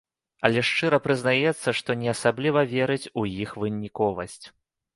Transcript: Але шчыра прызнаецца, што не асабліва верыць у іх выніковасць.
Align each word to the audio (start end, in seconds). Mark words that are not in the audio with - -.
Але 0.47 0.61
шчыра 0.69 0.97
прызнаецца, 1.07 1.69
што 1.81 1.97
не 2.05 2.09
асабліва 2.15 2.65
верыць 2.73 3.11
у 3.21 3.29
іх 3.43 3.55
выніковасць. 3.65 4.43